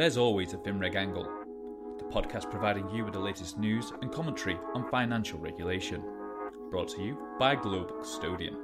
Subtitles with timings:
[0.00, 1.28] there's always a FinReg angle,
[1.98, 6.02] the podcast providing you with the latest news and commentary on financial regulation.
[6.70, 8.54] Brought to you by Global Custodian.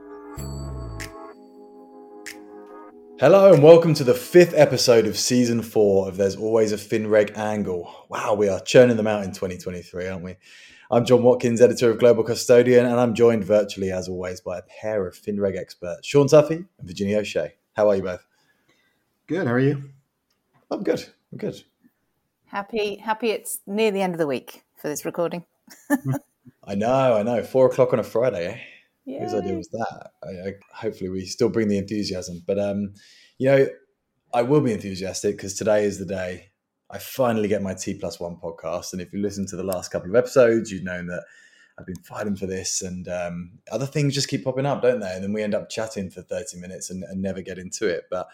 [3.21, 7.37] Hello and welcome to the fifth episode of season four of There's Always a FinReg
[7.37, 8.07] Angle.
[8.09, 10.37] Wow, we are churning them out in 2023, aren't we?
[10.91, 14.63] I'm John Watkins, editor of Global Custodian, and I'm joined virtually, as always, by a
[14.63, 17.57] pair of FinReg experts, Sean Tuffy and Virginia O'Shea.
[17.75, 18.27] How are you both?
[19.27, 19.47] Good.
[19.47, 19.91] How are you?
[20.71, 21.07] I'm good.
[21.35, 21.63] Good.
[22.47, 23.31] Happy, happy.
[23.31, 25.45] It's near the end of the week for this recording.
[26.65, 27.17] I know.
[27.17, 27.43] I know.
[27.43, 28.47] Four o'clock on a Friday.
[28.47, 28.59] Eh?
[29.05, 29.21] Yeah.
[29.21, 30.11] Whose idea was that?
[30.23, 32.43] I, I, hopefully, we still bring the enthusiasm.
[32.47, 32.95] But um,
[33.39, 33.67] you know,
[34.33, 36.51] I will be enthusiastic because today is the day
[36.91, 38.93] I finally get my T plus one podcast.
[38.93, 41.25] And if you listen to the last couple of episodes, you've known that
[41.79, 45.13] I've been fighting for this, and um, other things just keep popping up, don't they?
[45.13, 48.05] And then we end up chatting for thirty minutes and, and never get into it.
[48.11, 48.29] But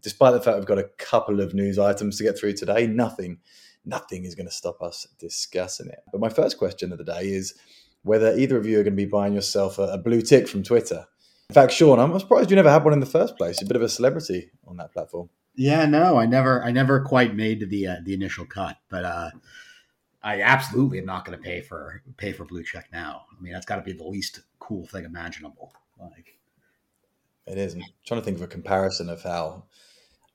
[0.00, 3.38] despite the fact we've got a couple of news items to get through today, nothing,
[3.84, 6.00] nothing is going to stop us discussing it.
[6.12, 7.54] But my first question of the day is
[8.02, 10.62] whether either of you are going to be buying yourself a, a blue tick from
[10.62, 11.06] Twitter.
[11.48, 13.60] In fact, Sean, I'm surprised you never had one in the first place.
[13.60, 15.28] You're a bit of a celebrity on that platform.
[15.56, 19.30] Yeah, no, I never, I never quite made the uh, the initial cut, but uh,
[20.22, 23.22] I absolutely am not going to pay for pay for blue check now.
[23.36, 25.72] I mean, that's got to be the least cool thing imaginable.
[25.98, 26.38] Like,
[27.46, 27.74] it is.
[27.74, 29.64] I'm trying to think of a comparison of how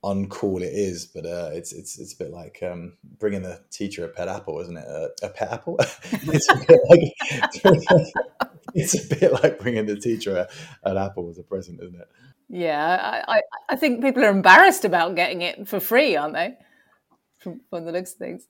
[0.06, 4.04] uncool it is, but uh, it's it's it's a bit like um, bringing the teacher
[4.04, 4.86] a pet apple, isn't it?
[4.86, 5.76] Uh, a pet apple.
[6.12, 8.06] it's a bit like
[8.74, 10.48] it's a bit like bringing the teacher a,
[10.88, 12.08] an apple as a present, isn't it?
[12.48, 16.56] Yeah, I, I think people are embarrassed about getting it for free, aren't they?
[17.38, 18.46] From, from the looks of things.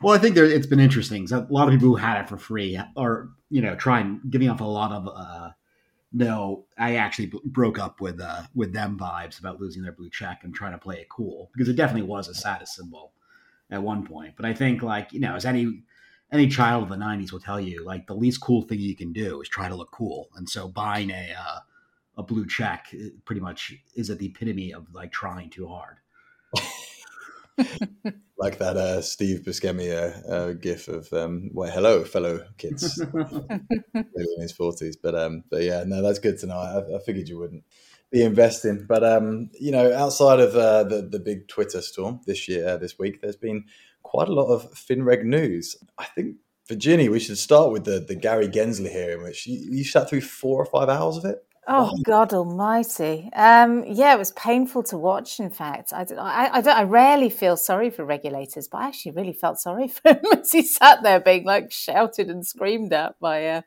[0.00, 1.26] Well, I think there, it's been interesting.
[1.26, 4.48] So a lot of people who had it for free are, you know, trying giving
[4.48, 5.50] off a lot of uh,
[6.14, 10.08] no, I actually b- broke up with uh, with them vibes about losing their blue
[10.08, 13.12] check and trying to play it cool because it definitely was a status symbol
[13.70, 14.34] at one point.
[14.36, 15.82] But I think like you know, as any
[16.32, 19.12] any child of the '90s will tell you, like the least cool thing you can
[19.12, 21.58] do is try to look cool, and so buying a uh,
[22.16, 25.96] a blue check uh, pretty much is at the epitome of like trying too hard.
[28.38, 33.00] like that uh, Steve Buscemi uh, uh, gif of um, well, hello, fellow kids,
[33.94, 34.96] in his forties.
[34.96, 36.56] But um, but yeah, no, that's good to know.
[36.56, 37.64] I, I figured you wouldn't
[38.10, 42.48] be investing, but um, you know, outside of uh, the the big Twitter storm this
[42.48, 43.64] year, uh, this week, there's been
[44.02, 45.76] quite a lot of FinReg news.
[45.98, 46.36] I think
[46.68, 50.22] Virginia, we should start with the the Gary Gensler hearing, which you, you sat through
[50.22, 51.38] four or five hours of it.
[51.66, 53.30] Oh God Almighty!
[53.34, 55.40] Um, yeah, it was painful to watch.
[55.40, 59.12] In fact, I, I, I, don't, I rarely feel sorry for regulators, but I actually
[59.12, 63.18] really felt sorry for him as he sat there being like shouted and screamed at
[63.18, 63.62] by uh,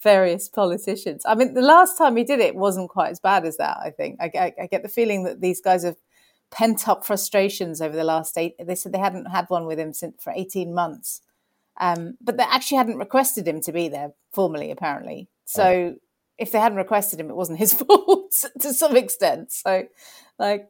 [0.00, 1.22] various politicians.
[1.26, 3.78] I mean, the last time he did it wasn't quite as bad as that.
[3.78, 5.96] I think I, I, I get the feeling that these guys have
[6.52, 8.54] pent up frustrations over the last eight.
[8.60, 11.20] They said they hadn't had one with him since for eighteen months,
[11.80, 15.28] um, but they actually hadn't requested him to be there formally, apparently.
[15.46, 15.96] So.
[15.96, 16.00] Oh
[16.40, 19.52] if they hadn't requested him, it wasn't his fault to some extent.
[19.52, 19.84] So,
[20.38, 20.68] like,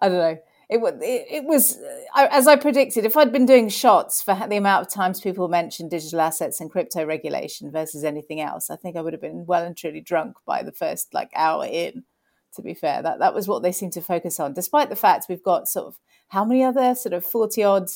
[0.00, 0.38] I don't know.
[0.68, 1.78] It, it, it was,
[2.16, 5.92] as I predicted, if I'd been doing shots for the amount of times people mentioned
[5.92, 9.64] digital assets and crypto regulation versus anything else, I think I would have been well
[9.64, 12.04] and truly drunk by the first like hour in.
[12.54, 15.26] To be fair, that that was what they seemed to focus on, despite the fact
[15.28, 15.98] we've got sort of
[16.28, 17.90] how many other sort of forty odd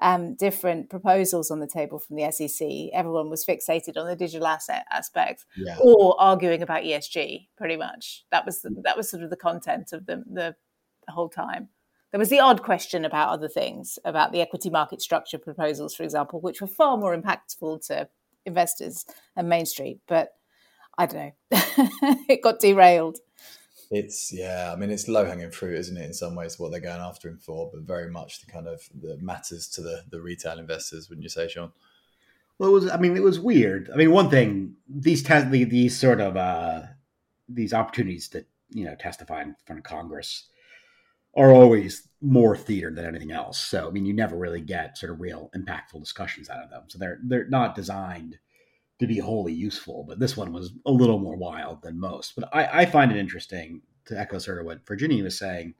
[0.00, 2.66] um, different proposals on the table from the SEC.
[2.92, 5.78] Everyone was fixated on the digital asset aspect yeah.
[5.80, 7.48] or arguing about ESG.
[7.56, 10.56] Pretty much that was the, that was sort of the content of the, the
[11.06, 11.68] the whole time.
[12.10, 16.04] There was the odd question about other things, about the equity market structure proposals, for
[16.04, 18.08] example, which were far more impactful to
[18.46, 19.04] investors
[19.36, 19.98] and Main Street.
[20.06, 20.28] But
[20.96, 21.32] I don't know,
[22.28, 23.18] it got derailed.
[23.94, 26.04] It's yeah, I mean it's low hanging fruit, isn't it?
[26.04, 28.82] In some ways, what they're going after him for, but very much the kind of
[29.00, 31.72] the matters to the the retail investors, wouldn't you say, Sean?
[32.58, 32.90] Well, it was.
[32.90, 33.90] I mean, it was weird.
[33.92, 36.82] I mean, one thing these te- these sort of uh,
[37.48, 40.48] these opportunities to you know testify in front of Congress
[41.36, 43.58] are always more theater than anything else.
[43.58, 46.84] So, I mean, you never really get sort of real impactful discussions out of them.
[46.88, 48.38] So they're they're not designed
[49.00, 52.34] to be wholly useful, but this one was a little more wild than most.
[52.36, 55.74] But I, I find it interesting to echo sort of what Virginia was saying.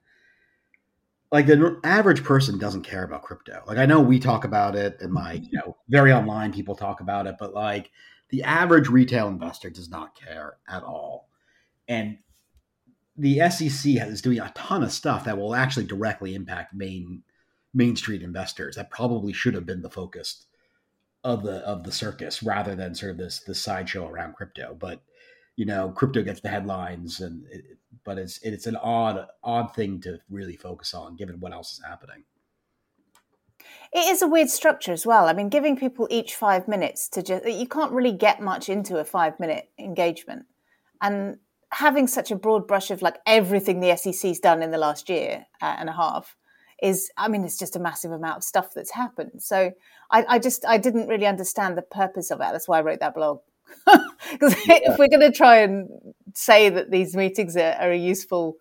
[1.31, 3.63] Like the average person doesn't care about crypto.
[3.65, 5.25] Like I know we talk about it, and mm-hmm.
[5.25, 7.89] like you know, very online people talk about it, but like
[8.29, 11.29] the average retail investor does not care at all.
[11.87, 12.17] And
[13.17, 17.23] the SEC is doing a ton of stuff that will actually directly impact main
[17.73, 18.75] Main Street investors.
[18.75, 20.45] That probably should have been the focus
[21.25, 24.77] of the of the circus rather than sort of this this sideshow around crypto.
[24.79, 25.01] But
[25.55, 27.65] you know, crypto gets the headlines, and it,
[28.05, 31.81] but it's it's an odd odd thing to really focus on given what else is
[31.83, 32.23] happening.
[33.91, 35.27] It is a weird structure as well.
[35.27, 38.97] I mean, giving people each five minutes to just, you can't really get much into
[38.97, 40.45] a five minute engagement.
[41.01, 41.37] And
[41.71, 45.45] having such a broad brush of like everything the SEC's done in the last year
[45.61, 46.35] uh, and a half
[46.85, 49.41] is, I mean, it's just a massive amount of stuff that's happened.
[49.41, 49.71] So
[50.11, 52.49] I, I just, I didn't really understand the purpose of it.
[52.51, 53.39] That's why I wrote that blog.
[54.31, 54.79] Because yeah.
[54.83, 55.87] if we're going to try and
[56.33, 58.57] say that these meetings are, are a useful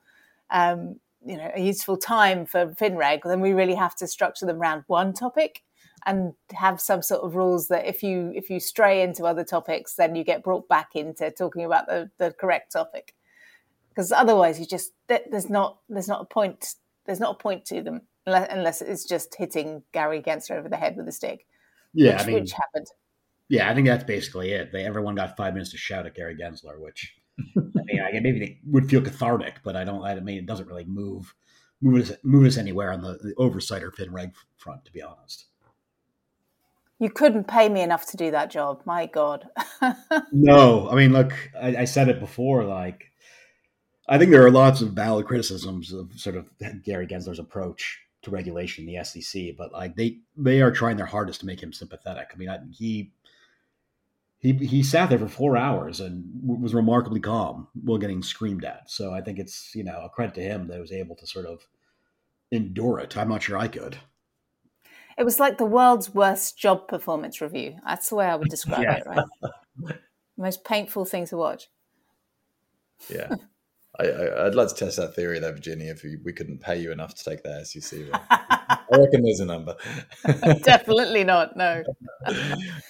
[0.51, 4.61] um, you know a useful time for FinReg, then we really have to structure them
[4.61, 5.63] around one topic
[6.07, 9.95] and have some sort of rules that if you if you stray into other topics,
[9.95, 13.15] then you get brought back into talking about the, the correct topic.
[13.89, 16.75] Because otherwise, you just there's not there's not a point
[17.07, 20.97] there's not a point to them unless it's just hitting Gary Gensler over the head
[20.97, 21.47] with a stick.
[21.93, 22.87] Yeah, which, I mean, which happened.
[23.49, 24.73] Yeah, I think that's basically it.
[24.73, 27.15] They everyone got five minutes to shout at Gary Gensler, which
[27.57, 30.03] I mean, I, maybe they would feel cathartic, but I don't.
[30.03, 31.35] I mean, it doesn't really move
[31.81, 35.47] move us move us anywhere on the, the oversight or FinReg front, to be honest.
[37.01, 38.83] You couldn't pay me enough to do that job.
[38.85, 39.49] My God.
[40.33, 42.65] no, I mean, look, I, I, said it before.
[42.65, 43.11] Like,
[44.09, 46.49] I think there are lots of valid criticisms of sort of
[46.85, 51.41] Gary Gensler's approach to regulation the SEC, but like they they are trying their hardest
[51.41, 52.31] to make him sympathetic.
[52.33, 53.13] I mean, I, he
[54.39, 58.91] he he sat there for four hours and was remarkably calm while getting screamed at.
[58.91, 61.27] So I think it's you know a credit to him that he was able to
[61.27, 61.67] sort of
[62.51, 63.17] endure it.
[63.17, 63.97] I'm not sure I could.
[65.17, 67.77] It was like the world's worst job performance review.
[67.87, 68.97] That's the way I would describe yeah.
[68.97, 69.07] it.
[69.07, 69.99] Right,
[70.37, 71.69] most painful thing to watch.
[73.09, 73.35] Yeah.
[74.01, 75.93] I, would like to test that theory, though, Virginia.
[75.93, 78.01] If we, we couldn't pay you enough to take the SEC,
[78.31, 79.77] I reckon there's a number.
[80.63, 81.57] Definitely not.
[81.57, 81.85] No.
[82.25, 82.37] but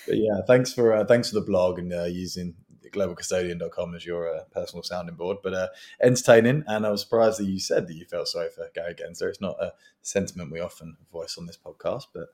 [0.09, 2.55] yeah, thanks for uh, thanks for the blog and uh, using
[2.91, 5.39] globalcustodian.com as your uh, personal sounding board.
[5.43, 5.69] But uh,
[6.01, 9.29] entertaining, and I was surprised that you said that you felt sorry for Gary Gensler.
[9.29, 12.29] It's not a sentiment we often voice on this podcast, but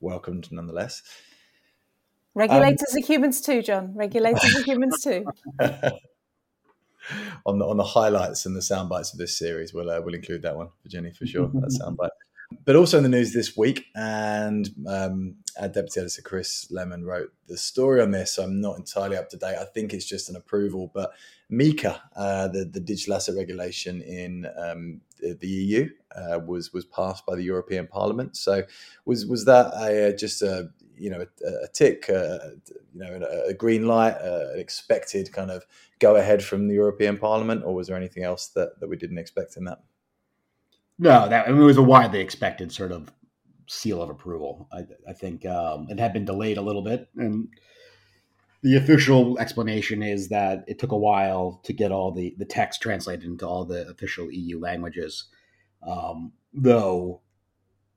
[0.00, 1.02] welcomed nonetheless.
[2.34, 3.94] Regulators um, are humans too, John.
[3.94, 5.24] Regulators are humans too.
[7.46, 9.72] on the on the highlights and the sound bites of this series.
[9.72, 11.48] We'll uh, we'll include that one, Virginia, for sure.
[11.54, 12.10] that soundbite.
[12.64, 17.30] But also in the news this week, and um, our deputy editor Chris Lemon wrote
[17.46, 18.34] the story on this.
[18.34, 19.56] So I'm not entirely up to date.
[19.56, 21.12] I think it's just an approval, but
[21.52, 26.86] MiCA, uh, the the digital asset regulation in um, the, the, EU, uh, was was
[26.86, 28.36] passed by the European Parliament.
[28.36, 28.62] So
[29.04, 32.38] was was that a, just a you know a, a tick, uh,
[32.92, 35.64] you know a, a green light, uh, an expected kind of
[35.98, 39.18] go ahead from the European Parliament, or was there anything else that that we didn't
[39.18, 39.78] expect in that?
[40.98, 43.12] No, that I mean, it was a widely expected sort of
[43.66, 44.68] seal of approval.
[44.72, 47.48] I, I think um, it had been delayed a little bit, and
[48.62, 52.82] the official explanation is that it took a while to get all the the text
[52.82, 55.24] translated into all the official EU languages.
[55.86, 57.20] Um, though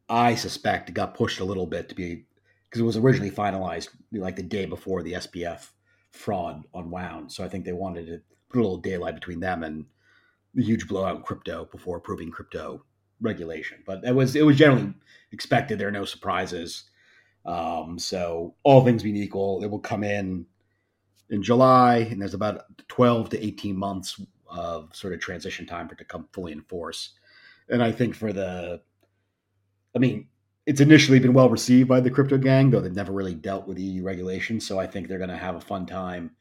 [0.07, 2.25] I suspect it got pushed a little bit to be
[2.71, 5.67] because it was originally finalized like the day before the SBF
[6.11, 7.29] fraud unwound.
[7.29, 9.85] So I think they wanted to put a little daylight between them and
[10.53, 12.85] the huge blowout in crypto before approving crypto
[13.19, 13.83] regulation.
[13.85, 14.93] But it was it was generally
[15.33, 15.79] expected.
[15.79, 16.85] There are no surprises.
[17.45, 20.45] Um, so all things being equal, it will come in
[21.29, 25.95] in July, and there's about 12 to 18 months of sort of transition time for
[25.95, 27.13] it to come fully in force.
[27.69, 28.81] And I think for the,
[29.95, 30.27] I mean,
[30.65, 33.79] it's initially been well received by the crypto gang, though they've never really dealt with
[33.79, 34.65] EU regulations.
[34.65, 36.31] So I think they're going to have a fun time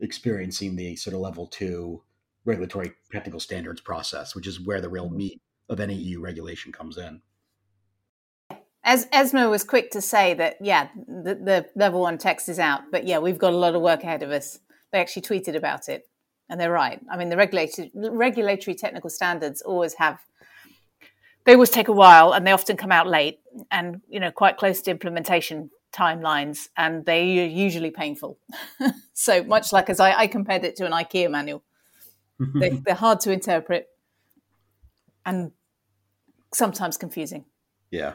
[0.00, 2.02] experiencing the sort of level two
[2.44, 5.16] regulatory technical standards process, which is where the real mm-hmm.
[5.16, 7.22] meat of any EU regulation comes in.
[8.84, 12.82] As ESMA was quick to say that, yeah, the, the level one text is out,
[12.90, 14.58] but yeah, we've got a lot of work ahead of us.
[14.90, 16.08] They actually tweeted about it,
[16.50, 17.00] and they're right.
[17.10, 20.18] I mean, the regulatory, regulatory technical standards always have
[21.44, 24.56] they always take a while and they often come out late and you know quite
[24.56, 28.38] close to implementation timelines and they are usually painful.
[29.14, 31.62] So much like as I, I, compared it to an ikea manual.
[32.54, 33.86] They, they're hard to interpret
[35.24, 35.52] and
[36.52, 37.44] sometimes confusing.
[37.90, 38.14] Yeah.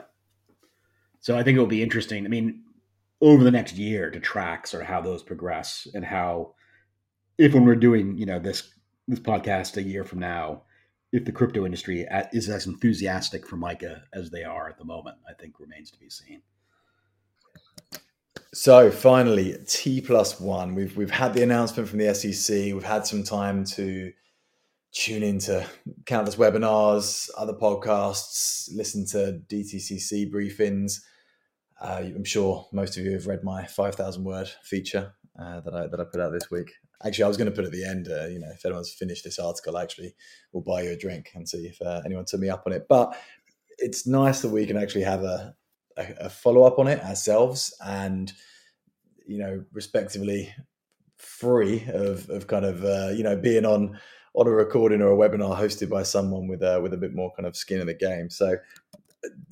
[1.21, 2.63] So i think it will be interesting i mean
[3.21, 6.53] over the next year to track sort of how those progress and how
[7.37, 8.69] if when we're doing you know this
[9.07, 10.63] this podcast a year from now
[11.11, 15.17] if the crypto industry is as enthusiastic for MiCA as they are at the moment,
[15.29, 16.41] I think remains to be seen.
[18.53, 20.73] So finally, T plus one.
[20.75, 22.73] We've we've had the announcement from the SEC.
[22.73, 24.11] We've had some time to
[24.93, 25.65] tune into
[26.05, 31.01] countless webinars, other podcasts, listen to DTCC briefings.
[31.79, 35.87] Uh, I'm sure most of you have read my 5,000 word feature uh, that I
[35.87, 36.73] that I put out this week.
[37.05, 39.23] Actually, I was going to put at the end, uh, you know, if anyone's finished
[39.23, 40.15] this article, actually,
[40.51, 42.87] we'll buy you a drink and see if uh, anyone took me up on it.
[42.89, 43.15] But
[43.77, 45.55] it's nice that we can actually have a,
[45.95, 48.33] a, a follow up on it ourselves, and
[49.27, 50.53] you know, respectively,
[51.17, 53.99] free of of kind of uh, you know being on
[54.33, 57.31] on a recording or a webinar hosted by someone with a with a bit more
[57.35, 58.29] kind of skin in the game.
[58.29, 58.57] So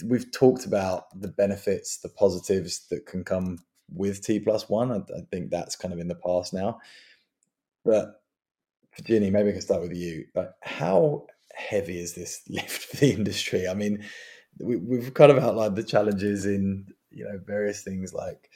[0.06, 3.58] we've talked about the benefits, the positives that can come
[3.94, 4.92] with T plus one.
[4.92, 6.80] I, I think that's kind of in the past now.
[7.86, 8.22] But
[9.04, 10.26] Ginny, maybe I can start with you.
[10.34, 13.68] But how heavy is this lift for the industry?
[13.68, 14.04] I mean,
[14.60, 18.50] we, have kind of outlined the challenges in you know various things like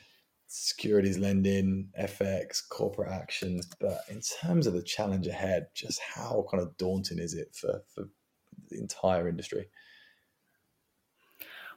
[0.48, 6.64] securities lending, FX, corporate actions, but in terms of the challenge ahead, just how kind
[6.64, 8.06] of daunting is it for for
[8.70, 9.68] the entire industry?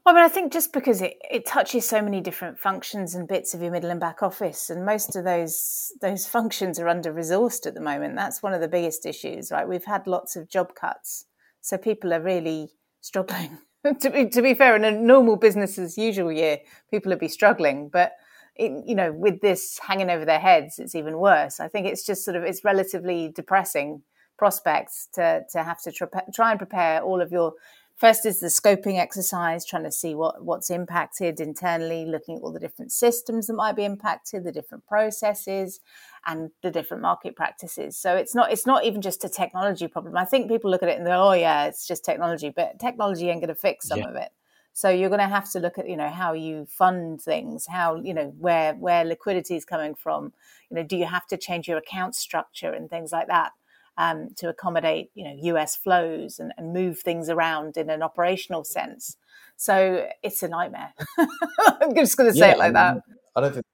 [0.04, 3.28] Well, I mean, I think just because it, it touches so many different functions and
[3.28, 7.12] bits of your middle and back office, and most of those those functions are under
[7.12, 8.16] resourced at the moment.
[8.16, 9.68] That's one of the biggest issues, right?
[9.68, 11.26] We've had lots of job cuts,
[11.60, 13.58] so people are really struggling.
[14.00, 16.58] to be to be fair, in a normal business as usual year,
[16.90, 18.12] people would be struggling, but
[18.56, 21.60] it, you know, with this hanging over their heads, it's even worse.
[21.60, 24.02] I think it's just sort of it's relatively depressing
[24.36, 25.92] prospects to to have to
[26.34, 27.52] try and prepare all of your
[27.96, 32.52] First is the scoping exercise, trying to see what, what's impacted internally, looking at all
[32.52, 35.80] the different systems that might be impacted, the different processes,
[36.26, 37.96] and the different market practices.
[37.96, 40.16] So it's not it's not even just a technology problem.
[40.16, 43.28] I think people look at it and go, "Oh yeah, it's just technology," but technology
[43.28, 44.08] ain't going to fix some yeah.
[44.08, 44.30] of it.
[44.72, 47.96] So you're going to have to look at you know how you fund things, how
[47.96, 50.32] you know where where liquidity is coming from.
[50.70, 53.52] You know, do you have to change your account structure and things like that?
[53.98, 58.64] Um, to accommodate you know US flows and, and, move things around in an operational
[58.64, 59.16] sense.
[59.56, 60.94] So it's a nightmare.
[61.18, 62.98] I'm just going to say yeah, it like that.
[63.36, 63.66] I don't think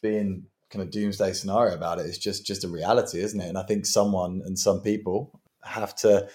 [0.00, 2.06] being kind of doomsday scenario about it.
[2.06, 3.48] It's just just a reality, isn't it?
[3.48, 6.28] And I think someone and some people have to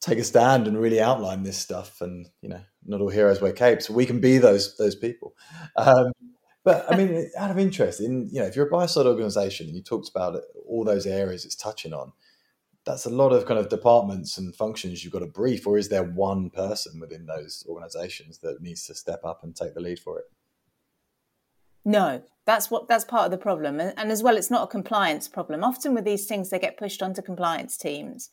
[0.00, 2.00] take a stand and really outline this stuff.
[2.00, 3.88] And you know, not all heroes wear capes.
[3.88, 5.34] We can be those those people.
[5.76, 6.12] Um,
[6.64, 9.66] but I mean, out of interest, in you know, if you're a buy side organization
[9.66, 12.12] and you talked about all those areas it's touching on,
[12.84, 15.88] that's a lot of kind of departments and functions you've got to brief, or is
[15.88, 19.98] there one person within those organizations that needs to step up and take the lead
[19.98, 20.24] for it?
[21.84, 25.28] No, that's what that's part of the problem, and, as well, it's not a compliance
[25.28, 25.64] problem.
[25.64, 28.30] Often with these things, they get pushed onto compliance teams,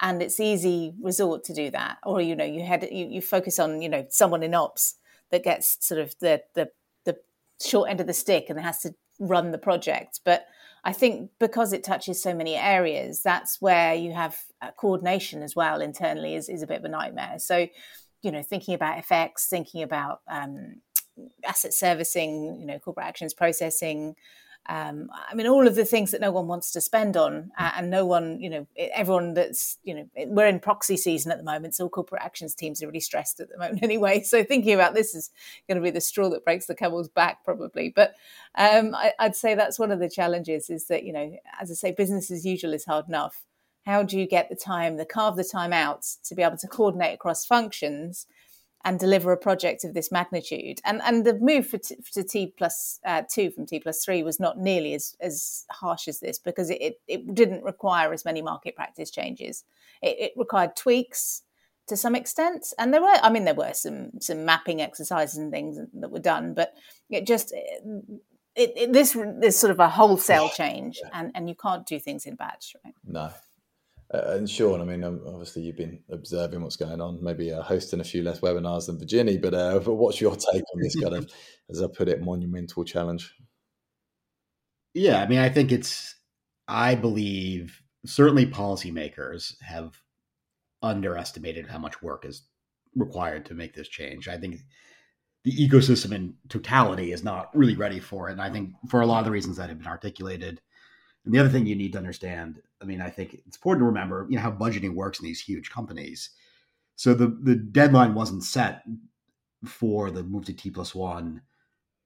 [0.00, 1.98] and it's easy resort to do that.
[2.04, 4.96] Or you know, you had you, you focus on you know someone in ops
[5.30, 6.70] that gets sort of the the
[7.04, 7.16] the
[7.62, 10.46] short end of the stick and has to run the project, but
[10.86, 15.56] I think because it touches so many areas, that's where you have uh, coordination as
[15.56, 17.40] well internally is, is a bit of a nightmare.
[17.40, 17.66] So,
[18.22, 20.76] you know, thinking about FX, thinking about um,
[21.44, 24.14] asset servicing, you know, corporate actions processing,
[24.68, 27.72] um, I mean, all of the things that no one wants to spend on, uh,
[27.76, 31.44] and no one, you know, everyone that's, you know, we're in proxy season at the
[31.44, 34.22] moment, so corporate actions teams are really stressed at the moment anyway.
[34.22, 35.30] So thinking about this is
[35.68, 37.92] going to be the straw that breaks the camel's back, probably.
[37.94, 38.14] But
[38.56, 41.74] um, I, I'd say that's one of the challenges is that, you know, as I
[41.74, 43.44] say, business as usual is hard enough.
[43.84, 46.66] How do you get the time, the carve the time out to be able to
[46.66, 48.26] coordinate across functions?
[48.86, 50.80] And deliver a project of this magnitude.
[50.84, 54.22] And and the move for t, to T plus, uh, two from T plus three
[54.22, 58.24] was not nearly as as harsh as this because it, it, it didn't require as
[58.24, 59.64] many market practice changes.
[60.00, 61.42] It, it, required tweaks
[61.88, 65.50] to some extent, and there were I mean there were some some mapping exercises and
[65.50, 66.72] things that were done, but
[67.10, 67.52] it just.
[68.58, 72.24] It, it, this is sort of a wholesale change, and, and you can't do things
[72.24, 72.94] in batch, right?
[73.04, 73.30] No,
[74.12, 77.62] uh, and Sean, I mean, um, obviously you've been observing what's going on, maybe uh,
[77.62, 80.94] hosting a few less webinars than Virginia, but, uh, but what's your take on this
[81.00, 81.30] kind of,
[81.70, 83.34] as I put it, monumental challenge?
[84.94, 86.14] Yeah, I mean, I think it's,
[86.68, 90.00] I believe certainly policymakers have
[90.82, 92.42] underestimated how much work is
[92.94, 94.28] required to make this change.
[94.28, 94.60] I think
[95.44, 98.32] the ecosystem in totality is not really ready for it.
[98.32, 100.60] And I think for a lot of the reasons that have been articulated,
[101.26, 103.86] and the other thing you need to understand, I mean, I think it's important to
[103.86, 106.30] remember, you know, how budgeting works in these huge companies.
[106.94, 108.84] So the the deadline wasn't set
[109.64, 111.42] for the move to T plus one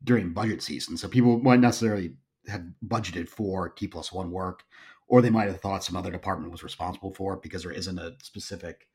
[0.03, 0.97] during budget season.
[0.97, 2.15] So people might necessarily
[2.49, 4.65] have budgeted for T plus one work,
[5.07, 7.99] or they might have thought some other department was responsible for it because there isn't
[7.99, 8.89] a specific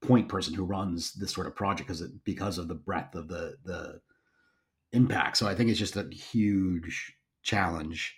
[0.00, 3.26] point person who runs this sort of project because it, because of the breadth of
[3.26, 4.00] the the
[4.92, 5.36] impact.
[5.36, 8.17] So I think it's just a huge challenge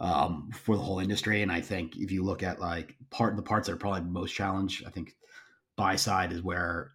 [0.00, 1.42] um, for the whole industry.
[1.42, 4.32] And I think if you look at like part the parts that are probably most
[4.32, 5.14] challenged, I think
[5.76, 6.92] buy side is where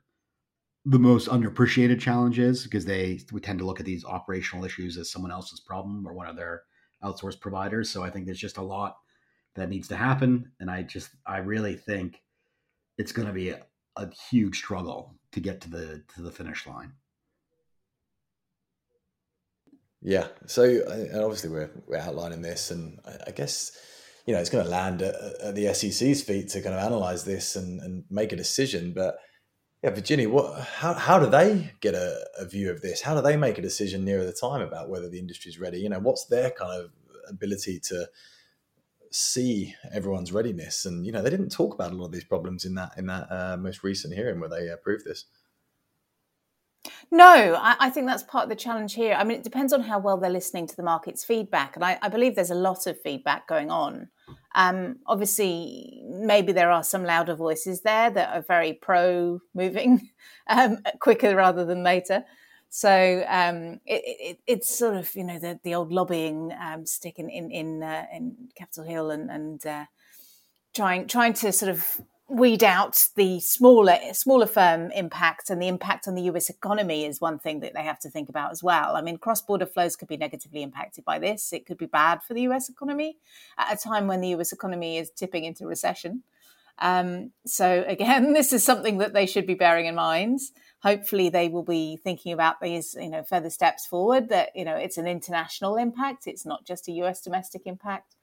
[0.86, 4.98] the most underappreciated challenge is because they we tend to look at these operational issues
[4.98, 6.64] as someone else's problem or one of their
[7.04, 7.90] outsourced providers.
[7.90, 8.98] So I think there's just a lot
[9.56, 12.22] that needs to happen, and I just I really think
[12.98, 13.64] it's going to be a,
[13.98, 16.94] a huge struggle to get to the to the finish line.
[20.06, 20.28] Yeah.
[20.46, 23.72] So, and obviously, we're we're outlining this, and I, I guess
[24.28, 27.26] you know it's going to land at, at, the SEC's feet to kind of analyze
[27.26, 28.94] this and, and make a decision.
[28.94, 29.18] But
[29.84, 30.62] yeah, Virginia, what?
[30.62, 33.02] How how do they get a, a view of this?
[33.02, 35.80] How do they make a decision nearer the time about whether the industry's ready?
[35.80, 36.92] You know, what's their kind of
[37.28, 38.08] ability to
[39.10, 40.86] see everyone's readiness?
[40.86, 43.08] And you know, they didn't talk about a lot of these problems in that in
[43.08, 45.26] that uh, most recent hearing where they approved this.
[47.12, 49.14] No, I, I, think that's part of the challenge here.
[49.14, 51.76] I mean, it depends on how well they're listening to the market's feedback.
[51.76, 54.10] And I, I believe there's a lot of feedback going on.
[54.56, 60.10] Um, obviously, maybe there are some louder voices there that are very pro moving
[60.48, 62.24] um, quicker rather than later.
[62.70, 67.20] So um, it, it, it's sort of, you know, the, the old lobbying um, stick
[67.20, 69.86] in, in, in, uh, in Capitol Hill and, and uh,
[70.74, 76.08] trying, trying to sort of weed out the smaller smaller firm impact and the impact
[76.08, 78.96] on the US economy is one thing that they have to think about as well.
[78.96, 81.53] I mean, cross border flows could be negatively impacted by this.
[81.53, 83.17] It could be bad for the US economy
[83.58, 86.24] at a time when the US economy is tipping into recession.
[86.79, 90.39] Um, so again, this is something that they should be bearing in mind.
[90.82, 94.29] Hopefully, they will be thinking about these, you know, further steps forward.
[94.29, 96.27] That you know, it's an international impact.
[96.27, 98.15] It's not just a US domestic impact.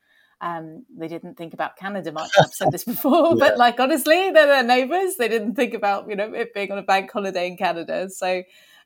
[0.42, 2.30] Um, they didn't think about Canada much.
[2.38, 3.34] I've said this before, yeah.
[3.38, 5.14] but like honestly, they're their neighbours.
[5.16, 8.10] They didn't think about you know it being on a bank holiday in Canada.
[8.10, 8.42] So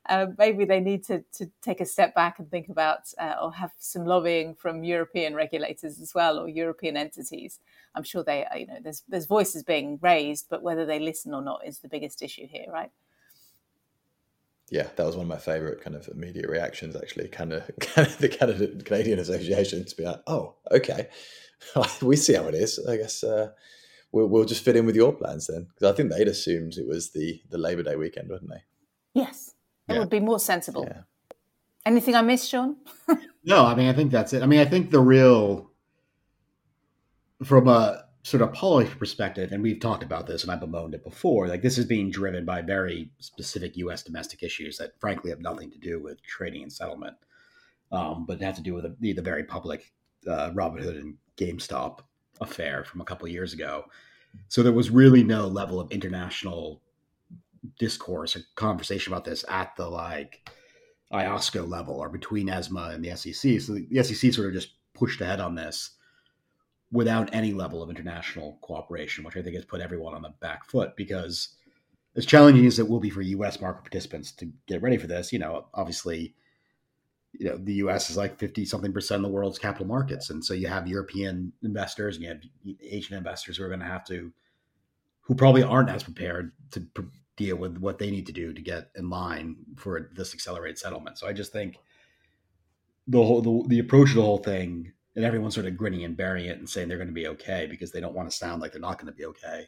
[0.07, 3.51] uh, maybe they need to, to take a step back and think about uh, or
[3.53, 7.59] have some lobbying from European regulators as well or European entities.
[7.95, 11.41] I'm sure they you know there's there's voices being raised, but whether they listen or
[11.41, 12.91] not is the biggest issue here, right?
[14.69, 16.95] Yeah, that was one of my favorite kind of immediate reactions.
[16.95, 21.07] Actually, kind of, kind of the Canada, Canadian Association to be like, "Oh, okay,
[22.01, 22.79] we see how it is.
[22.87, 23.51] I guess uh,
[24.11, 26.87] we'll, we'll just fit in with your plans then." Because I think they'd assumed it
[26.87, 28.63] was the the Labor Day weekend, wouldn't they?
[29.13, 29.53] Yes,
[29.87, 29.99] it yeah.
[29.99, 30.85] would be more sensible.
[30.87, 31.01] Yeah.
[31.85, 32.75] Anything I missed, Sean?
[33.45, 34.43] no, I mean I think that's it.
[34.43, 35.71] I mean I think the real
[37.43, 41.03] from a sort of policy perspective, and we've talked about this and I've bemoaned it
[41.03, 44.03] before, like this is being driven by very specific U.S.
[44.03, 47.15] domestic issues that frankly have nothing to do with trading and settlement,
[47.93, 49.93] um, but have to do with the, the very public
[50.27, 51.99] uh, Robinhood and GameStop
[52.41, 53.85] affair from a couple years ago.
[54.49, 56.81] So there was really no level of international
[57.79, 60.49] discourse or conversation about this at the like
[61.13, 63.61] IOSCO level or between ESMA and the SEC.
[63.61, 65.91] So the SEC sort of just pushed ahead on this
[66.91, 70.65] without any level of international cooperation, which I think has put everyone on the back
[70.65, 71.49] foot because
[72.15, 73.61] as challenging as it will be for U.S.
[73.61, 76.33] market participants to get ready for this, you know, obviously,
[77.33, 78.09] you know, the U.S.
[78.09, 81.53] is like fifty something percent of the world's capital markets, and so you have European
[81.61, 82.41] investors and you have
[82.81, 84.31] Asian investors who are going to have to,
[85.21, 86.87] who probably aren't as prepared to
[87.35, 91.19] deal with what they need to do to get in line for this accelerated settlement.
[91.19, 91.77] So I just think
[93.07, 96.15] the whole the, the approach of the whole thing and everyone's sort of grinning and
[96.15, 98.61] bearing it and saying they're going to be okay because they don't want to sound
[98.61, 99.65] like they're not going to be okay.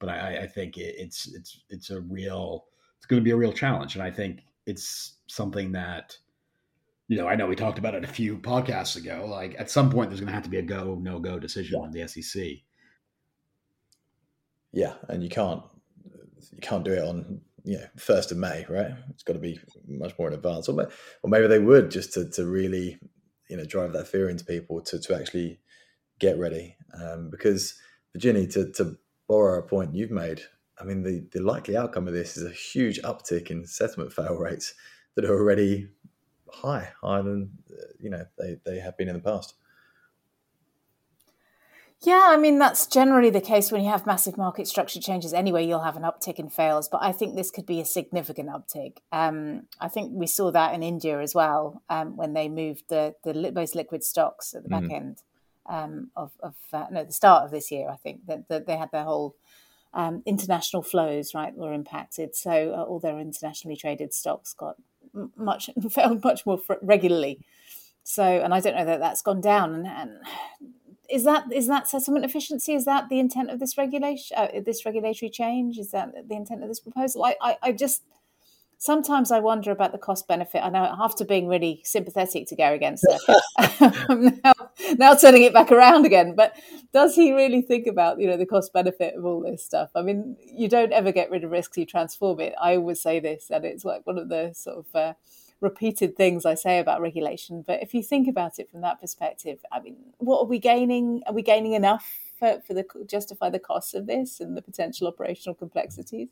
[0.00, 2.66] But I, I think it, it's it's it's a real
[2.98, 6.18] it's going to be a real challenge, and I think it's something that
[7.06, 9.24] you know I know we talked about it a few podcasts ago.
[9.24, 11.80] Like at some point, there's going to have to be a go no go decision
[11.80, 12.06] yeah.
[12.06, 12.42] the SEC.
[14.72, 15.62] Yeah, and you can't
[16.52, 18.90] you can't do it on you know first of May, right?
[19.10, 20.88] It's got to be much more in advance, or,
[21.22, 22.98] or maybe they would just to to really
[23.48, 25.60] you know drive that fear into people to to actually
[26.18, 26.76] get ready.
[26.94, 27.74] Um, because
[28.12, 28.96] Virginia, to to
[29.28, 30.42] borrow a point you've made,
[30.80, 34.36] I mean the the likely outcome of this is a huge uptick in settlement fail
[34.36, 34.74] rates
[35.14, 35.88] that are already
[36.50, 37.50] high, higher than
[37.98, 39.54] you know they they have been in the past.
[42.02, 45.66] Yeah, I mean, that's generally the case when you have massive market structure changes anyway,
[45.66, 46.88] you'll have an uptick in fails.
[46.88, 48.98] But I think this could be a significant uptick.
[49.10, 53.14] Um, I think we saw that in India as well um, when they moved the,
[53.24, 54.92] the most liquid stocks at the back mm.
[54.92, 55.22] end
[55.68, 58.76] um, of, of uh, no, the start of this year, I think, that, that they
[58.76, 59.34] had their whole
[59.92, 62.36] um, international flows, right, were impacted.
[62.36, 64.76] So uh, all their internationally traded stocks got
[65.36, 67.40] much, failed much more regularly.
[68.04, 69.74] So, and I don't know that that's gone down.
[69.74, 70.10] And, and
[71.08, 72.74] is that is that settlement efficiency?
[72.74, 74.36] Is that the intent of this regulation?
[74.36, 75.78] Uh, this regulatory change?
[75.78, 77.24] Is that the intent of this proposal?
[77.24, 78.02] I, I, I just
[78.78, 80.64] sometimes I wonder about the cost benefit.
[80.64, 83.18] I know after being really sympathetic to Gary Gensler,
[84.08, 84.52] I'm now,
[84.96, 86.34] now turning it back around again.
[86.34, 86.56] But
[86.92, 89.90] does he really think about you know the cost benefit of all this stuff?
[89.94, 92.54] I mean, you don't ever get rid of risks; you transform it.
[92.60, 95.12] I always say this, and it's like one of the sort of uh,
[95.60, 97.64] repeated things I say about regulation.
[97.66, 101.22] But if you think about it from that perspective, I mean, what are we gaining?
[101.26, 105.08] Are we gaining enough for, for the justify the costs of this and the potential
[105.08, 106.28] operational complexities?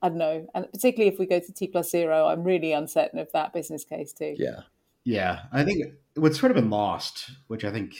[0.00, 0.46] I don't know.
[0.54, 3.84] And particularly if we go to T plus zero, I'm really uncertain of that business
[3.84, 4.34] case too.
[4.38, 4.62] Yeah.
[5.04, 7.96] Yeah, I think what's sort of been lost, which I think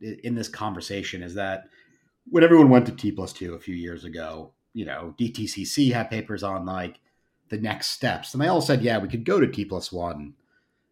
[0.00, 1.64] in this conversation, is that
[2.26, 6.10] when everyone went to T plus two a few years ago, you know, DTCC had
[6.10, 7.00] papers on like
[7.50, 10.34] the next steps, and they all said, yeah, we could go to T plus one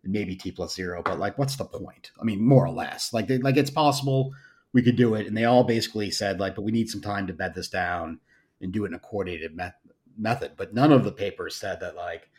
[0.05, 2.13] maybe T plus zero, but like, what's the point?
[2.21, 4.33] I mean, more or less, like, they, like it's possible
[4.73, 7.27] we could do it, and they all basically said like, but we need some time
[7.27, 8.21] to bed this down
[8.61, 9.69] and do it in a coordinated me-
[10.17, 10.53] method.
[10.57, 12.31] But none of the papers said that like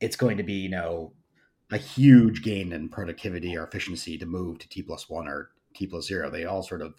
[0.00, 1.12] it's going to be, you know,
[1.70, 5.86] a huge gain in productivity or efficiency to move to T plus one or T
[5.86, 6.30] plus zero.
[6.30, 6.94] They all sort of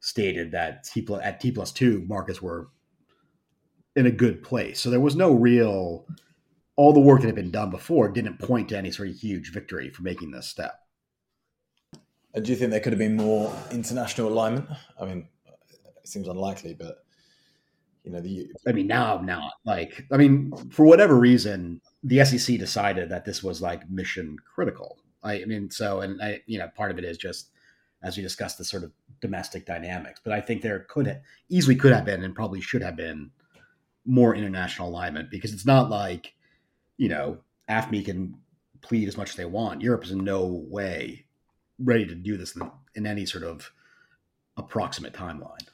[0.00, 2.68] stated that T plus, at T plus two markets were
[3.96, 4.80] in a good place.
[4.80, 6.06] So there was no real
[6.76, 9.52] all the work that had been done before didn't point to any sort of huge
[9.52, 10.80] victory for making this step.
[12.34, 14.68] And do you think there could have been more international alignment?
[15.00, 17.04] I mean, it seems unlikely, but
[18.02, 22.24] you know, the I mean, now I'm not like I mean, for whatever reason, the
[22.24, 24.98] SEC decided that this was like mission critical.
[25.22, 27.50] I, I mean, so and I, you know, part of it is just
[28.02, 31.74] as we discussed the sort of domestic dynamics, but I think there could have, easily
[31.74, 33.30] could have been and probably should have been
[34.06, 36.34] more international alignment because it's not like
[36.96, 37.38] you know
[37.68, 38.36] AFME can
[38.80, 39.82] plead as much as they want.
[39.82, 41.24] Europe is in no way
[41.78, 43.70] ready to do this in, in any sort of
[44.56, 45.66] approximate timeline.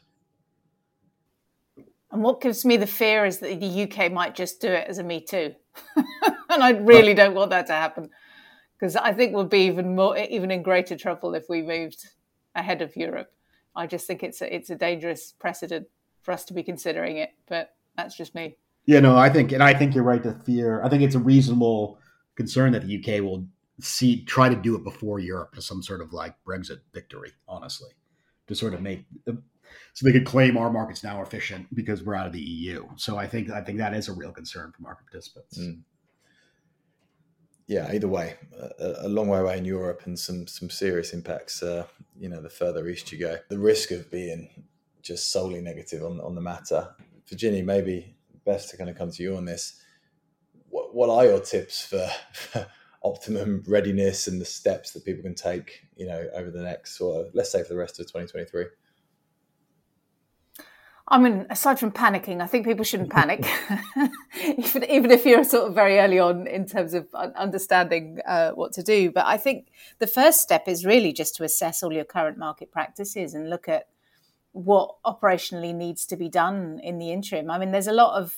[2.12, 4.98] And what gives me the fear is that the UK might just do it as
[4.98, 5.54] a Me Too,
[5.96, 8.10] and I really don't want that to happen
[8.80, 12.08] because I think we'll be even more, even in greater trouble if we moved
[12.54, 13.32] ahead of Europe.
[13.76, 15.86] I just think it's a, it's a dangerous precedent
[16.22, 18.56] for us to be considering it, but that's just me.
[18.86, 20.82] Yeah, no, I think, and I think you're right to fear.
[20.82, 21.98] I think it's a reasonable
[22.34, 23.46] concern that the UK will
[23.80, 27.32] see try to do it before Europe as some sort of like Brexit victory.
[27.48, 27.90] Honestly,
[28.46, 29.04] to sort of make
[29.92, 32.88] so they could claim our market's now efficient because we're out of the EU.
[32.96, 35.58] So I think I think that is a real concern for market participants.
[35.58, 35.80] Mm.
[37.66, 38.34] Yeah, either way,
[38.80, 41.62] a, a, long way away in Europe and some some serious impacts.
[41.62, 41.86] Uh,
[42.18, 44.48] you know, the further east you go, the risk of being
[45.02, 46.88] just solely negative on on the matter.
[47.30, 49.80] Virginia, maybe best to kind of come to you on this.
[50.68, 52.66] What, what are your tips for, for
[53.02, 55.86] optimum readiness and the steps that people can take?
[55.96, 58.66] You know, over the next, or let's say for the rest of 2023.
[61.12, 63.44] I mean, aside from panicking, I think people shouldn't panic,
[64.44, 68.72] even, even if you're sort of very early on in terms of understanding uh, what
[68.74, 69.10] to do.
[69.10, 72.70] But I think the first step is really just to assess all your current market
[72.70, 73.88] practices and look at
[74.52, 77.50] what operationally needs to be done in the interim.
[77.50, 78.36] I mean, there's a lot of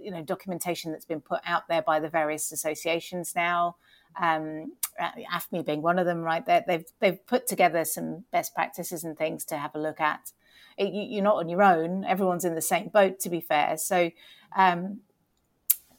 [0.00, 3.76] you know documentation that's been put out there by the various associations now.
[4.20, 6.44] Um, AFME being one of them, right?
[6.44, 10.32] they they've they've put together some best practices and things to have a look at
[10.76, 12.04] it, you're not on your own.
[12.04, 13.76] Everyone's in the same boat, to be fair.
[13.76, 14.10] So,
[14.56, 15.00] um,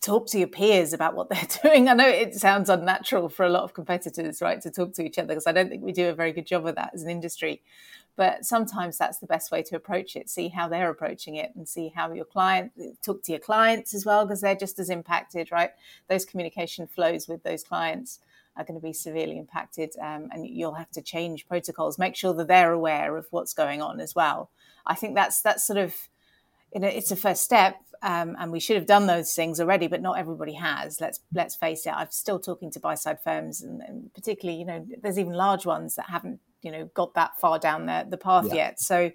[0.02, 1.88] talk to your peers about what they're doing.
[1.88, 5.18] I know it sounds unnatural for a lot of competitors, right, to talk to each
[5.18, 7.10] other because I don't think we do a very good job of that as an
[7.10, 7.62] industry.
[8.16, 10.30] But sometimes that's the best way to approach it.
[10.30, 12.72] See how they're approaching it and see how your client
[13.04, 15.72] talk to your clients as well because they're just as impacted, right?
[16.08, 18.20] Those communication flows with those clients
[18.58, 22.00] are going to be severely impacted, um, and you'll have to change protocols.
[22.00, 24.50] Make sure that they're aware of what's going on as well.
[24.86, 25.94] I think that's that's sort of
[26.76, 29.88] you know, it's a first step, um, and we should have done those things already,
[29.88, 31.00] but not everybody has.
[31.00, 31.94] Let's let's face it.
[31.96, 35.66] I'm still talking to buy side firms, and, and, particularly, you know, there's even large
[35.66, 38.56] ones that haven't, you know, got that far down the, the path yeah.
[38.56, 38.80] yet.
[38.80, 39.12] So,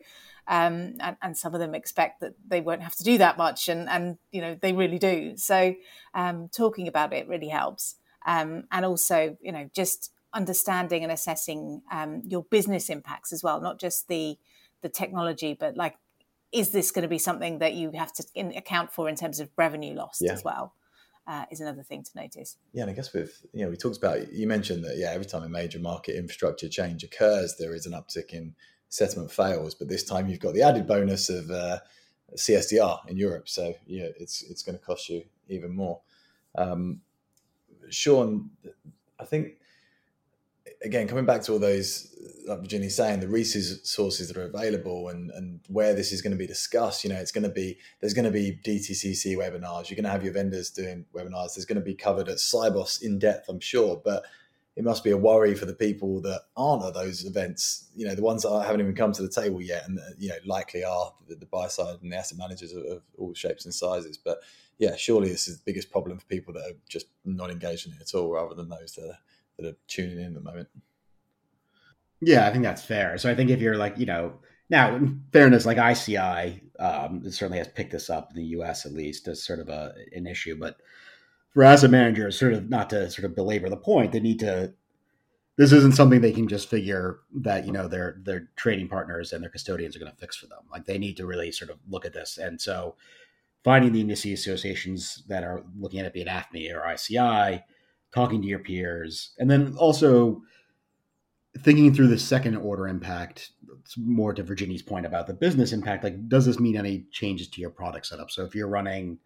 [0.46, 3.68] um, and, and, some of them expect that they won't have to do that much,
[3.68, 5.36] and and you know, they really do.
[5.36, 5.74] So,
[6.14, 11.82] um, talking about it really helps, um, and also, you know, just understanding and assessing
[11.90, 14.38] um, your business impacts as well, not just the
[14.82, 15.96] the technology, but like,
[16.52, 19.40] is this going to be something that you have to in, account for in terms
[19.40, 20.32] of revenue lost yeah.
[20.32, 20.72] as well?
[21.26, 22.56] Uh, is another thing to notice.
[22.72, 25.26] Yeah, and I guess with you know we talked about you mentioned that yeah every
[25.26, 28.54] time a major market infrastructure change occurs there is an uptick in
[28.88, 31.78] settlement fails, but this time you've got the added bonus of uh,
[32.34, 36.00] CSDR in Europe, so yeah it's it's going to cost you even more.
[36.56, 37.00] Um,
[37.90, 38.50] Sean,
[39.18, 39.59] I think
[40.82, 42.14] again, coming back to all those,
[42.46, 46.38] like Virginia's saying, the resources that are available and, and where this is going to
[46.38, 49.90] be discussed, you know, it's going to be, there's going to be DTCC webinars.
[49.90, 51.54] You're going to have your vendors doing webinars.
[51.54, 54.00] There's going to be covered at Sibos in depth, I'm sure.
[54.02, 54.24] But
[54.76, 58.14] it must be a worry for the people that aren't at those events, you know,
[58.14, 61.12] the ones that haven't even come to the table yet and, you know, likely are
[61.28, 64.16] the, the buy side and the asset managers of, of all shapes and sizes.
[64.16, 64.38] But
[64.78, 67.92] yeah, surely this is the biggest problem for people that are just not engaged in
[67.92, 69.18] it at all rather than those that are
[69.60, 70.68] that are tuning in at the moment.
[72.20, 73.16] Yeah, I think that's fair.
[73.18, 74.34] So I think if you're like, you know,
[74.68, 78.86] now in fairness, like ICI, um, certainly has picked this up in the U.S.
[78.86, 80.76] at least as sort of a an issue, but
[81.52, 84.72] for asset managers, sort of not to sort of belabor the point, they need to.
[85.56, 89.42] This isn't something they can just figure that you know their their trading partners and
[89.42, 90.60] their custodians are going to fix for them.
[90.70, 92.94] Like they need to really sort of look at this, and so
[93.62, 97.62] finding the industry associations that are looking at it, be it AFME or ICI,
[98.12, 100.42] talking to your peers, and then also
[101.58, 103.50] thinking through the second order impact.
[103.96, 106.04] More to Virginia's point about the business impact.
[106.04, 108.30] Like, does this mean any changes to your product setup?
[108.30, 109.18] So if you're running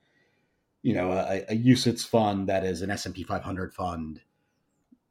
[0.85, 4.21] you know a, a UCITS fund that is an S&P 500 fund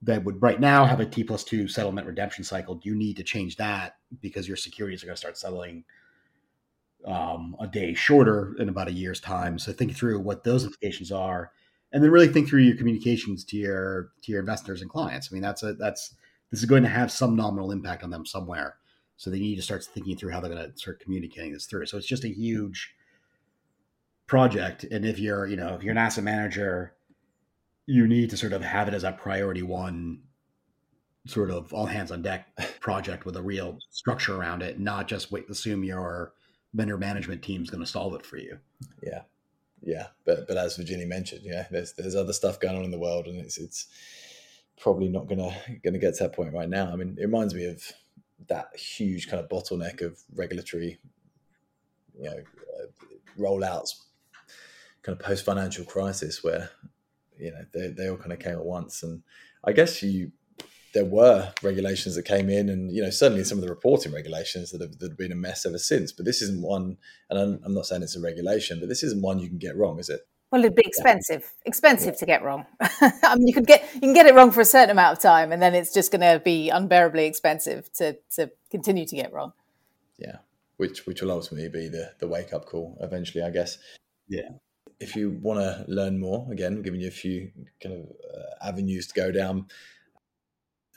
[0.03, 2.75] that would right now have a T plus two settlement redemption cycle.
[2.75, 5.83] Do you need to change that because your securities are going to start settling
[7.05, 9.57] um, a day shorter in about a year's time?
[9.57, 11.51] So think through what those implications are,
[11.93, 15.29] and then really think through your communications to your to your investors and clients.
[15.31, 16.15] I mean, that's a that's
[16.51, 18.75] this is going to have some nominal impact on them somewhere.
[19.15, 21.85] So they need to start thinking through how they're going to start communicating this through.
[21.85, 22.93] So it's just a huge
[24.27, 26.93] project and if you're you know if you're an asset manager
[27.85, 30.19] you need to sort of have it as a priority one
[31.27, 32.47] sort of all hands on deck
[32.79, 36.33] project with a real structure around it not just wait assume your
[36.73, 38.57] vendor management team is going to solve it for you
[39.01, 39.21] yeah
[39.85, 42.99] yeah but but as virginia mentioned yeah there's there's other stuff going on in the
[42.99, 43.87] world and it's it's
[44.79, 46.91] probably not gonna gonna get to that point right now.
[46.91, 47.81] I mean it reminds me of
[48.47, 50.99] that huge kind of bottleneck of regulatory
[52.19, 53.05] you know uh,
[53.39, 53.91] rollouts
[55.01, 56.69] kind of post financial crisis where
[57.37, 59.03] you know they, they all kind of came at once.
[59.03, 59.23] And
[59.63, 60.31] i guess you
[60.93, 64.71] there were regulations that came in and you know certainly some of the reporting regulations
[64.71, 66.97] that have, that have been a mess ever since but this isn't one
[67.29, 69.75] and I'm, I'm, not saying it's a regulation but this isn't one you can get
[69.75, 72.19] wrong is it well it'd be expensive expensive yeah.
[72.19, 74.65] to get wrong i mean you could get you can get it wrong for a
[74.65, 78.51] certain amount of time and then it's just going to be unbearably expensive to to
[78.69, 79.53] continue to get wrong
[80.17, 80.37] yeah
[80.77, 83.77] which which will ultimately be the the wake up call eventually i guess
[84.27, 84.49] yeah
[84.99, 87.51] if you want to learn more, again, giving you a few
[87.81, 89.67] kind of uh, avenues to go down.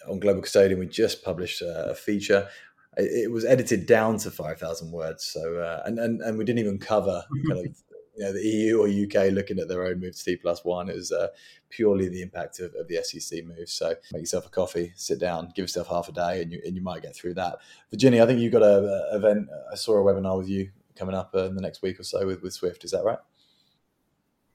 [0.08, 2.48] On Global Custodian, we just published a, feature.
[2.96, 6.60] It, was edited down to five thousand words, so uh, and, and and we didn't
[6.60, 7.76] even cover kind of
[8.16, 10.88] you know the EU or UK looking at their own move to T plus one.
[10.88, 11.28] It was uh,
[11.68, 13.68] purely the impact of, of, the SEC move.
[13.68, 16.74] So make yourself a coffee, sit down, give yourself half a day, and you and
[16.74, 17.58] you might get through that.
[17.90, 19.48] Virginia, I think you've got a, a event.
[19.70, 22.26] I saw a webinar with you coming up uh, in the next week or so
[22.26, 22.84] with, with Swift.
[22.84, 23.18] Is that right?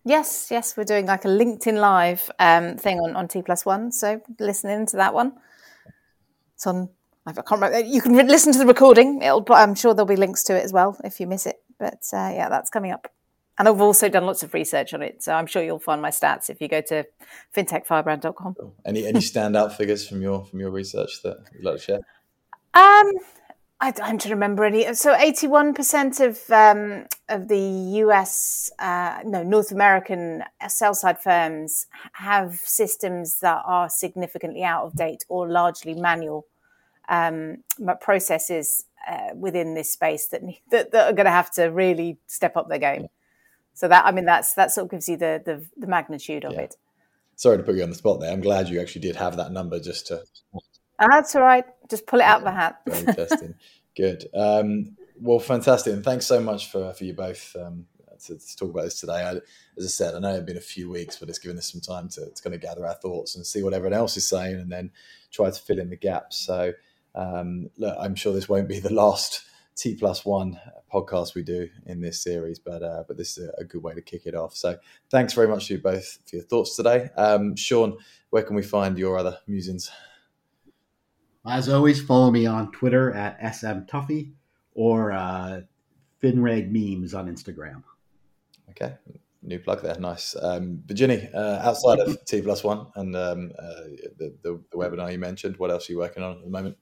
[0.04, 3.92] Yes, yes, we're doing like a LinkedIn Live um, thing on, on T plus one.
[3.92, 5.34] So listening to that one.
[6.56, 6.90] It's on.
[7.26, 7.80] I can't remember.
[7.82, 9.22] You can re- listen to the recording.
[9.22, 9.46] It'll.
[9.52, 11.58] I'm sure there'll be links to it as well if you miss it.
[11.78, 13.12] But uh, yeah, that's coming up.
[13.60, 16.10] And I've also done lots of research on it, so I'm sure you'll find my
[16.10, 17.06] stats if you go to
[17.56, 18.56] fintechfirebrand.com.
[18.86, 22.00] Any any standout figures from your from your research that you'd like to share?
[22.74, 23.12] Um,
[23.84, 24.94] I don't remember any.
[24.94, 27.60] So, eighty-one percent of um, of the
[28.04, 28.72] U.S.
[28.78, 35.26] Uh, no North American sell side firms have systems that are significantly out of date
[35.30, 36.46] or largely manual
[37.10, 37.64] um,
[38.02, 42.56] processes uh, within this space that, that, that are going to have to really step
[42.56, 43.08] up their game.
[43.74, 46.54] So that I mean that's that sort of gives you the the, the magnitude of
[46.54, 46.62] yeah.
[46.62, 46.76] it.
[47.36, 48.32] Sorry to put you on the spot there.
[48.32, 50.24] I'm glad you actually did have that number just to
[51.10, 51.66] that's all right.
[51.90, 52.82] Just pull it out of the hat.
[52.86, 53.56] Very interesting.
[53.96, 54.28] Good.
[54.34, 55.94] Um, well, fantastic.
[55.94, 57.86] And thanks so much for, for you both um,
[58.26, 59.24] to, to, talk about this today.
[59.24, 59.32] I,
[59.78, 61.82] as I said, I know it's been a few weeks, but it's given us some
[61.82, 64.56] time to, to kind of gather our thoughts and see what everyone else is saying
[64.56, 64.92] and then
[65.32, 66.38] try to fill in the gaps.
[66.38, 66.74] So,
[67.16, 69.44] um, look, I'm sure this won't be the last
[69.76, 70.60] T plus one
[70.94, 73.94] podcast we do in this series, but uh, but this is a, a, good way
[73.94, 74.56] to kick it off.
[74.56, 74.78] So
[75.10, 77.10] thanks very much to you both for your thoughts today.
[77.16, 77.98] Um, Sean,
[78.30, 79.90] where can we find your other musings?
[81.46, 84.32] As always, follow me on Twitter at smtuffy
[84.74, 85.62] or uh,
[86.22, 87.84] FinReg memes on Instagram.
[88.70, 88.96] Okay,
[89.42, 89.98] new plug there.
[90.00, 90.36] Nice.
[90.40, 93.82] Um, Virginie, uh, outside of T plus one and um, uh,
[94.18, 96.78] the, the, webinar you mentioned, what else are you working on at the moment?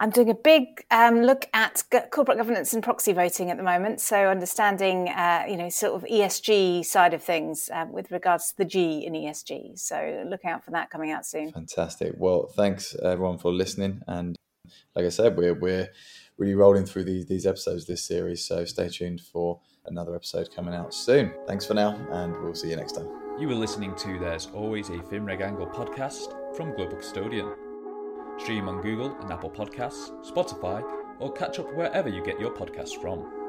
[0.00, 4.00] I'm doing a big um, look at corporate governance and proxy voting at the moment.
[4.00, 8.56] So understanding, uh, you know, sort of ESG side of things uh, with regards to
[8.56, 9.78] the G in ESG.
[9.78, 11.52] So look out for that coming out soon.
[11.52, 12.14] Fantastic.
[12.16, 14.00] Well, thanks everyone for listening.
[14.06, 14.36] And
[14.96, 15.88] like I said, we're we're
[16.38, 18.42] really rolling through these these episodes this series.
[18.42, 21.34] So stay tuned for another episode coming out soon.
[21.46, 23.08] Thanks for now, and we'll see you next time.
[23.38, 27.69] You were listening to There's Always a FinReg Angle podcast from Global Custodian.
[28.42, 30.82] Stream on Google and Apple Podcasts, Spotify,
[31.18, 33.39] or catch up wherever you get your podcasts from.